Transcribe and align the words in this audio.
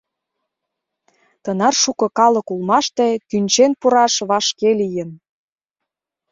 Тынар 1.43 1.73
шуко 1.81 2.07
калык 2.17 2.47
улмаште 2.53 3.07
кӱнчен 3.29 3.71
пураш 3.79 4.13
вашке 4.29 4.69
лийын. 4.79 5.09